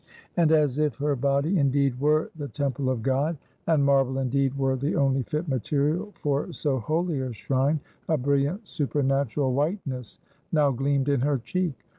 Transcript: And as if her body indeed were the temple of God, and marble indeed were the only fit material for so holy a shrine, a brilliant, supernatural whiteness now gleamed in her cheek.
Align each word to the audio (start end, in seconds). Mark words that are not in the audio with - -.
And 0.35 0.51
as 0.51 0.79
if 0.79 0.95
her 0.95 1.15
body 1.15 1.59
indeed 1.59 1.99
were 2.01 2.31
the 2.35 2.47
temple 2.47 2.89
of 2.89 3.03
God, 3.03 3.37
and 3.67 3.85
marble 3.85 4.17
indeed 4.17 4.57
were 4.57 4.75
the 4.75 4.95
only 4.95 5.21
fit 5.21 5.47
material 5.47 6.11
for 6.23 6.51
so 6.53 6.79
holy 6.79 7.19
a 7.19 7.31
shrine, 7.31 7.79
a 8.09 8.17
brilliant, 8.17 8.67
supernatural 8.67 9.53
whiteness 9.53 10.17
now 10.51 10.71
gleamed 10.71 11.07
in 11.07 11.19
her 11.21 11.37
cheek. 11.37 11.85